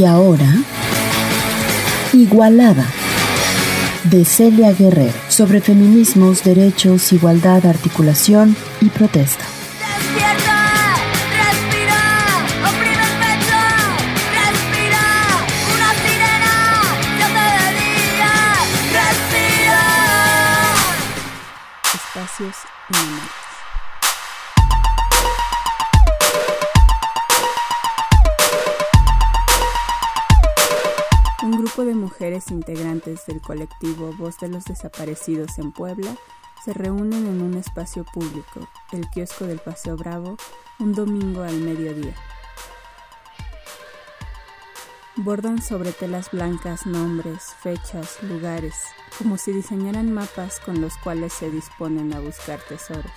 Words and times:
Y 0.00 0.06
ahora, 0.06 0.50
Igualada, 2.14 2.86
de 4.04 4.24
Celia 4.24 4.72
Guerrero, 4.72 5.12
sobre 5.28 5.60
feminismos, 5.60 6.42
derechos, 6.42 7.12
igualdad, 7.12 7.66
articulación 7.66 8.56
y 8.80 8.88
protesta. 8.88 9.44
Despierta, 9.98 10.60
grupo 31.80 31.88
de 31.88 31.94
mujeres 31.94 32.50
integrantes 32.50 33.24
del 33.26 33.40
colectivo 33.40 34.12
Voz 34.18 34.38
de 34.38 34.48
los 34.48 34.64
Desaparecidos 34.64 35.58
en 35.58 35.72
Puebla 35.72 36.14
se 36.62 36.74
reúnen 36.74 37.26
en 37.26 37.40
un 37.40 37.54
espacio 37.54 38.04
público, 38.04 38.68
el 38.92 39.08
kiosco 39.08 39.46
del 39.46 39.60
Paseo 39.60 39.96
Bravo, 39.96 40.36
un 40.78 40.92
domingo 40.92 41.42
al 41.42 41.56
mediodía. 41.58 42.14
Bordan 45.16 45.62
sobre 45.62 45.92
telas 45.92 46.30
blancas 46.32 46.84
nombres, 46.84 47.54
fechas, 47.62 48.22
lugares, 48.24 48.74
como 49.16 49.38
si 49.38 49.52
diseñaran 49.52 50.12
mapas 50.12 50.60
con 50.60 50.82
los 50.82 50.98
cuales 50.98 51.32
se 51.32 51.50
disponen 51.50 52.12
a 52.12 52.20
buscar 52.20 52.60
tesoros. 52.60 53.10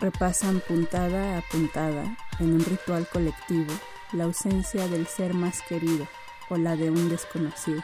Repasan 0.00 0.60
puntada 0.68 1.38
a 1.38 1.42
puntada, 1.50 2.14
en 2.40 2.52
un 2.52 2.64
ritual 2.64 3.08
colectivo, 3.10 3.72
la 4.12 4.24
ausencia 4.24 4.86
del 4.88 5.06
ser 5.06 5.32
más 5.32 5.62
querido 5.62 6.06
o 6.50 6.56
la 6.56 6.76
de 6.76 6.90
un 6.90 7.08
desconocido. 7.08 7.82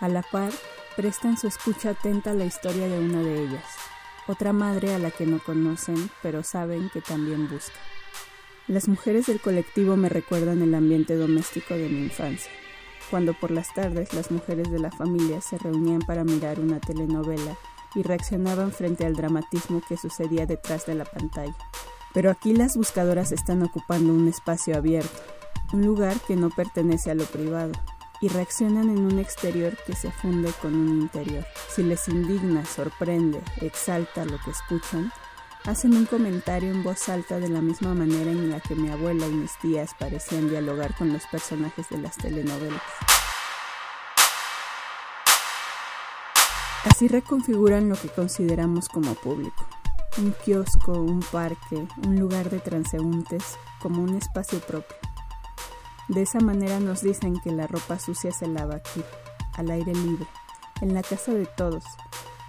A 0.00 0.08
la 0.08 0.22
par, 0.22 0.52
prestan 0.96 1.36
su 1.36 1.46
escucha 1.46 1.90
atenta 1.90 2.30
a 2.30 2.34
la 2.34 2.44
historia 2.44 2.88
de 2.88 2.98
una 2.98 3.22
de 3.22 3.42
ellas, 3.42 3.64
otra 4.26 4.52
madre 4.52 4.94
a 4.94 4.98
la 4.98 5.10
que 5.10 5.26
no 5.26 5.38
conocen, 5.38 6.10
pero 6.22 6.42
saben 6.42 6.90
que 6.90 7.00
también 7.00 7.48
busca. 7.48 7.78
Las 8.66 8.86
mujeres 8.86 9.26
del 9.26 9.40
colectivo 9.40 9.96
me 9.96 10.08
recuerdan 10.08 10.62
el 10.62 10.74
ambiente 10.74 11.16
doméstico 11.16 11.74
de 11.74 11.88
mi 11.88 12.04
infancia, 12.04 12.52
cuando 13.10 13.34
por 13.34 13.50
las 13.50 13.74
tardes 13.74 14.12
las 14.14 14.30
mujeres 14.30 14.70
de 14.70 14.78
la 14.78 14.90
familia 14.90 15.40
se 15.40 15.58
reunían 15.58 16.00
para 16.00 16.22
mirar 16.22 16.60
una 16.60 16.78
telenovela 16.80 17.56
y 17.94 18.02
reaccionaban 18.02 18.70
frente 18.70 19.04
al 19.04 19.16
dramatismo 19.16 19.82
que 19.88 19.96
sucedía 19.96 20.46
detrás 20.46 20.86
de 20.86 20.94
la 20.94 21.04
pantalla. 21.04 21.56
Pero 22.14 22.30
aquí 22.30 22.52
las 22.52 22.76
buscadoras 22.76 23.32
están 23.32 23.62
ocupando 23.62 24.12
un 24.12 24.28
espacio 24.28 24.76
abierto, 24.76 25.20
un 25.72 25.86
lugar 25.86 26.18
que 26.20 26.36
no 26.36 26.50
pertenece 26.50 27.10
a 27.10 27.14
lo 27.14 27.24
privado, 27.24 27.72
y 28.20 28.28
reaccionan 28.28 28.90
en 28.90 29.00
un 29.00 29.18
exterior 29.18 29.76
que 29.86 29.94
se 29.94 30.10
funde 30.10 30.52
con 30.60 30.74
un 30.74 31.00
interior. 31.02 31.44
Si 31.68 31.82
les 31.82 32.06
indigna, 32.08 32.64
sorprende, 32.64 33.42
exalta 33.60 34.24
lo 34.24 34.38
que 34.40 34.50
escuchan, 34.50 35.10
hacen 35.64 35.94
un 35.94 36.06
comentario 36.06 36.70
en 36.70 36.82
voz 36.82 37.08
alta 37.08 37.38
de 37.38 37.48
la 37.48 37.62
misma 37.62 37.94
manera 37.94 38.30
en 38.30 38.50
la 38.50 38.60
que 38.60 38.74
mi 38.74 38.90
abuela 38.90 39.26
y 39.26 39.32
mis 39.32 39.58
tías 39.58 39.92
parecían 39.98 40.50
dialogar 40.50 40.94
con 40.96 41.12
los 41.12 41.26
personajes 41.26 41.88
de 41.88 41.98
las 41.98 42.16
telenovelas. 42.16 42.82
Así 46.84 47.08
reconfiguran 47.08 47.88
lo 47.88 47.96
que 47.96 48.08
consideramos 48.08 48.88
como 48.88 49.14
público. 49.14 49.66
Un 50.18 50.34
kiosco, 50.44 50.92
un 50.92 51.20
parque, 51.20 51.86
un 52.06 52.18
lugar 52.18 52.50
de 52.50 52.58
transeúntes 52.58 53.56
como 53.80 54.02
un 54.02 54.16
espacio 54.16 54.60
propio. 54.60 55.09
De 56.10 56.22
esa 56.22 56.40
manera 56.40 56.80
nos 56.80 57.02
dicen 57.02 57.38
que 57.38 57.52
la 57.52 57.68
ropa 57.68 57.96
sucia 58.00 58.32
se 58.32 58.48
lava 58.48 58.74
aquí, 58.74 59.00
al 59.54 59.70
aire 59.70 59.94
libre, 59.94 60.26
en 60.80 60.92
la 60.92 61.04
casa 61.04 61.32
de 61.32 61.46
todos, 61.46 61.84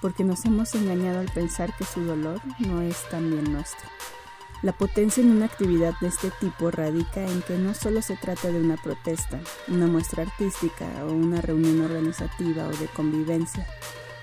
porque 0.02 0.24
nos 0.24 0.44
hemos 0.46 0.74
engañado 0.74 1.20
al 1.20 1.32
pensar 1.32 1.72
que 1.78 1.84
su 1.84 2.04
dolor 2.04 2.42
no 2.58 2.82
es 2.82 3.08
también 3.12 3.54
nuestro. 3.54 3.88
La 4.64 4.72
potencia 4.72 5.22
en 5.22 5.30
una 5.30 5.46
actividad 5.46 5.94
de 6.02 6.08
este 6.08 6.32
tipo 6.40 6.72
radica 6.72 7.24
en 7.24 7.44
que 7.44 7.56
no 7.60 7.76
solo 7.76 8.02
se 8.02 8.16
trata 8.16 8.48
de 8.48 8.60
una 8.60 8.78
protesta, 8.78 9.40
una 9.68 9.86
muestra 9.86 10.24
artística 10.24 10.88
o 11.04 11.12
una 11.12 11.40
reunión 11.40 11.82
organizativa 11.82 12.66
o 12.66 12.72
de 12.72 12.88
convivencia, 12.88 13.68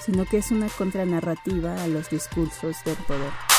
sino 0.01 0.25
que 0.25 0.39
es 0.39 0.51
una 0.51 0.69
contranarrativa 0.69 1.81
a 1.81 1.87
los 1.87 2.11
discursos 2.11 2.83
del 2.85 2.97
poder. 2.97 3.58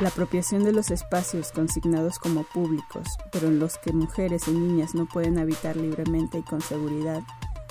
La 0.00 0.08
apropiación 0.08 0.64
de 0.64 0.72
los 0.72 0.90
espacios 0.90 1.52
consignados 1.52 2.18
como 2.18 2.44
públicos, 2.44 3.06
pero 3.30 3.48
en 3.48 3.58
los 3.58 3.76
que 3.76 3.92
mujeres 3.92 4.48
y 4.48 4.52
niñas 4.52 4.94
no 4.94 5.04
pueden 5.04 5.38
habitar 5.38 5.76
libremente 5.76 6.38
y 6.38 6.42
con 6.42 6.62
seguridad, 6.62 7.22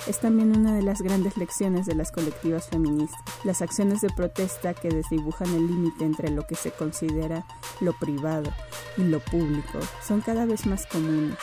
es 0.06 0.20
también 0.20 0.56
una 0.56 0.72
de 0.72 0.82
las 0.82 1.02
grandes 1.02 1.36
lecciones 1.36 1.86
de 1.86 1.96
las 1.96 2.12
colectivas 2.12 2.68
feministas. 2.68 3.20
Las 3.42 3.62
acciones 3.62 4.00
de 4.00 4.10
protesta 4.10 4.74
que 4.74 4.90
desdibujan 4.90 5.52
el 5.52 5.66
límite 5.66 6.04
entre 6.04 6.30
lo 6.30 6.46
que 6.46 6.54
se 6.54 6.70
considera 6.70 7.44
lo 7.80 7.94
privado 7.94 8.52
y 8.96 9.02
lo 9.02 9.18
público 9.18 9.80
son 10.00 10.20
cada 10.20 10.46
vez 10.46 10.66
más 10.66 10.86
comunes. 10.86 11.36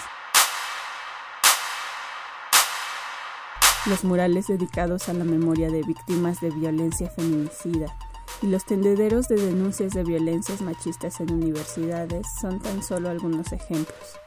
Los 3.87 4.05
murales 4.05 4.47
dedicados 4.47 5.09
a 5.09 5.13
la 5.13 5.25
memoria 5.25 5.69
de 5.69 5.83
víctimas 5.83 6.39
de 6.39 6.49
violencia 6.49 7.09
feminicida 7.09 7.93
y 8.41 8.47
los 8.47 8.65
tendederos 8.65 9.27
de 9.27 9.35
denuncias 9.35 9.93
de 9.93 10.03
violencias 10.03 10.61
machistas 10.61 11.19
en 11.19 11.33
universidades 11.33 12.27
son 12.39 12.59
tan 12.59 12.83
solo 12.83 13.09
algunos 13.09 13.51
ejemplos. 13.51 14.19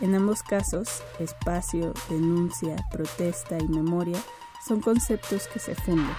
En 0.00 0.14
ambos 0.14 0.42
casos, 0.42 1.02
espacio, 1.18 1.94
denuncia, 2.08 2.76
protesta 2.90 3.56
y 3.58 3.68
memoria 3.68 4.18
son 4.66 4.80
conceptos 4.80 5.46
que 5.48 5.58
se 5.58 5.74
funden. 5.74 6.14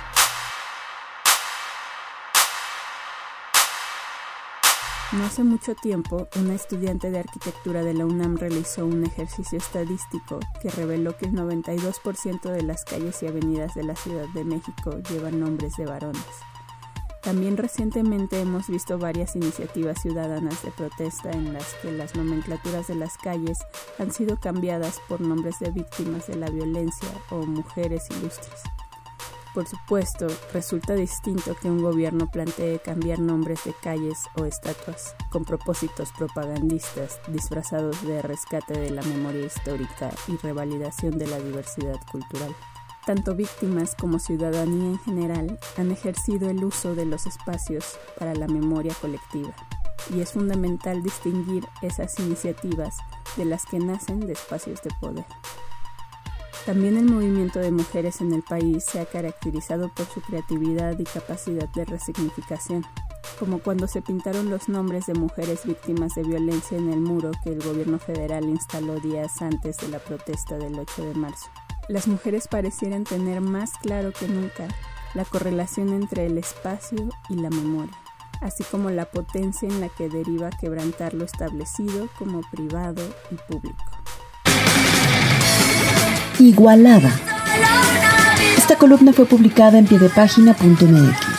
No 5.11 5.25
hace 5.25 5.43
mucho 5.43 5.75
tiempo, 5.75 6.27
una 6.37 6.55
estudiante 6.55 7.11
de 7.11 7.19
arquitectura 7.19 7.83
de 7.83 7.93
la 7.93 8.03
UNAM 8.03 8.35
realizó 8.35 8.87
un 8.87 9.05
ejercicio 9.05 9.59
estadístico 9.59 10.39
que 10.59 10.71
reveló 10.71 11.15
que 11.15 11.25
el 11.25 11.33
92% 11.33 12.41
de 12.49 12.63
las 12.63 12.83
calles 12.83 13.21
y 13.21 13.27
avenidas 13.27 13.75
de 13.75 13.83
la 13.83 13.95
Ciudad 13.95 14.27
de 14.29 14.43
México 14.43 14.97
llevan 15.07 15.39
nombres 15.39 15.75
de 15.77 15.85
varones. 15.85 16.25
También 17.23 17.55
recientemente 17.55 18.41
hemos 18.41 18.67
visto 18.67 18.99
varias 18.99 19.37
iniciativas 19.37 20.01
ciudadanas 20.01 20.61
de 20.61 20.71
protesta 20.71 21.31
en 21.31 21.53
las 21.53 21.73
que 21.75 21.89
las 21.91 22.15
nomenclaturas 22.15 22.87
de 22.87 22.95
las 22.95 23.17
calles 23.17 23.59
han 23.97 24.11
sido 24.11 24.37
cambiadas 24.37 24.99
por 25.07 25.21
nombres 25.21 25.57
de 25.59 25.71
víctimas 25.71 26.27
de 26.27 26.35
la 26.35 26.49
violencia 26.49 27.07
o 27.29 27.45
mujeres 27.45 28.03
ilustres. 28.09 28.61
Por 29.53 29.67
supuesto, 29.67 30.27
resulta 30.51 30.95
distinto 30.95 31.55
que 31.61 31.69
un 31.69 31.81
gobierno 31.81 32.27
plantee 32.29 32.79
cambiar 32.79 33.19
nombres 33.19 33.63
de 33.63 33.73
calles 33.81 34.17
o 34.35 34.45
estatuas 34.45 35.15
con 35.29 35.45
propósitos 35.45 36.11
propagandistas 36.17 37.21
disfrazados 37.27 38.01
de 38.05 38.21
rescate 38.21 38.77
de 38.77 38.89
la 38.89 39.03
memoria 39.03 39.45
histórica 39.45 40.09
y 40.27 40.35
revalidación 40.37 41.17
de 41.19 41.27
la 41.27 41.39
diversidad 41.39 41.99
cultural. 42.11 42.53
Tanto 43.05 43.35
víctimas 43.35 43.95
como 43.95 44.17
ciudadanía 44.17 44.85
en 44.85 44.99
general 44.99 45.59
han 45.77 45.91
ejercido 45.91 46.49
el 46.49 46.63
uso 46.63 46.95
de 46.95 47.05
los 47.05 47.25
espacios 47.25 47.97
para 48.17 48.33
la 48.33 48.47
memoria 48.47 48.93
colectiva, 49.01 49.53
y 50.15 50.21
es 50.21 50.31
fundamental 50.31 51.03
distinguir 51.03 51.67
esas 51.81 52.17
iniciativas 52.19 52.95
de 53.35 53.43
las 53.43 53.65
que 53.65 53.79
nacen 53.79 54.21
de 54.21 54.31
espacios 54.31 54.81
de 54.83 54.91
poder. 55.01 55.25
También 56.65 56.95
el 56.95 57.03
movimiento 57.03 57.59
de 57.59 57.71
mujeres 57.71 58.21
en 58.21 58.31
el 58.31 58.41
país 58.41 58.85
se 58.85 59.01
ha 59.01 59.05
caracterizado 59.05 59.89
por 59.93 60.05
su 60.05 60.21
creatividad 60.21 60.97
y 60.97 61.03
capacidad 61.03 61.67
de 61.73 61.83
resignificación, 61.83 62.85
como 63.37 63.59
cuando 63.59 63.85
se 63.89 64.01
pintaron 64.01 64.49
los 64.49 64.69
nombres 64.69 65.07
de 65.07 65.13
mujeres 65.13 65.65
víctimas 65.65 66.15
de 66.15 66.23
violencia 66.23 66.77
en 66.77 66.89
el 66.89 67.01
muro 67.01 67.31
que 67.43 67.49
el 67.51 67.61
gobierno 67.61 67.99
federal 67.99 68.45
instaló 68.45 68.97
días 69.01 69.41
antes 69.41 69.75
de 69.77 69.89
la 69.89 69.99
protesta 69.99 70.57
del 70.57 70.79
8 70.79 71.03
de 71.03 71.13
marzo. 71.15 71.49
Las 71.89 72.07
mujeres 72.07 72.47
parecieran 72.47 73.03
tener 73.03 73.41
más 73.41 73.73
claro 73.81 74.13
que 74.13 74.27
nunca 74.27 74.67
la 75.13 75.25
correlación 75.25 75.89
entre 75.89 76.25
el 76.25 76.37
espacio 76.37 77.09
y 77.29 77.35
la 77.35 77.49
memoria, 77.49 77.93
así 78.41 78.63
como 78.63 78.89
la 78.89 79.05
potencia 79.05 79.67
en 79.67 79.81
la 79.81 79.89
que 79.89 80.07
deriva 80.07 80.49
quebrantar 80.49 81.13
lo 81.13 81.25
establecido 81.25 82.07
como 82.17 82.41
privado 82.51 83.03
y 83.31 83.35
público. 83.51 83.83
Igualada. 86.39 87.11
Esta 88.57 88.77
columna 88.77 89.11
fue 89.13 89.25
publicada 89.25 89.77
en 89.77 89.85
piedepágina.mx. 89.85 91.32